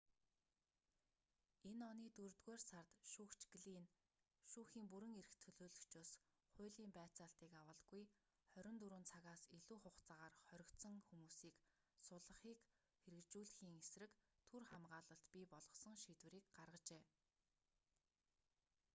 [1.69, 3.87] энэ оны дөрөвдүгээр сард шүүгч глинн
[4.51, 6.11] шүүхийн бүрэн эрхт төлөөлөгчөөс
[6.53, 8.03] хуулийн байцаалтыг авалгүй
[8.61, 11.55] 24 цагаас илүү хугацаагаар хоригдсон хүмүүсийг
[12.05, 12.59] суллахыг
[13.03, 14.11] хэрэгжүүлэхийн эсрэг
[14.49, 17.03] түр хамгаалалт бий болгосон шийдвэрийг гаргажээ